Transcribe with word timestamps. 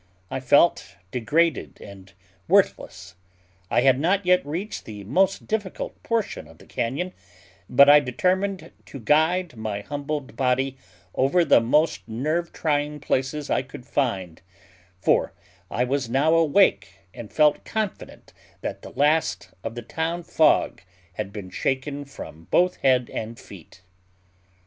I 0.31 0.39
felt 0.39 0.95
degraded 1.11 1.79
and 1.79 2.11
worthless. 2.47 3.13
I 3.69 3.81
had 3.81 3.99
not 3.99 4.25
yet 4.25 4.43
reached 4.43 4.85
the 4.85 5.03
most 5.03 5.45
difficult 5.45 6.01
portion 6.01 6.47
of 6.47 6.57
the 6.57 6.65
cañon, 6.65 7.13
but 7.69 7.87
I 7.87 7.99
determined 7.99 8.71
to 8.87 8.99
guide 8.99 9.55
my 9.55 9.81
humbled 9.81 10.35
body 10.35 10.75
over 11.13 11.45
the 11.45 11.61
most 11.61 12.01
nerve 12.07 12.51
trying 12.51 12.99
places 12.99 13.51
I 13.51 13.61
could 13.61 13.85
find; 13.85 14.41
for 14.99 15.33
I 15.69 15.83
was 15.83 16.09
now 16.09 16.33
awake, 16.33 17.01
and 17.13 17.31
felt 17.31 17.63
confident 17.63 18.33
that 18.61 18.81
the 18.81 18.89
last 18.93 19.51
of 19.63 19.75
the 19.75 19.83
town 19.83 20.23
fog 20.23 20.81
had 21.13 21.31
been 21.31 21.51
shaken 21.51 22.05
from 22.05 22.45
both 22.49 22.77
head 22.77 23.11
and 23.13 23.37
feet. 23.39 23.83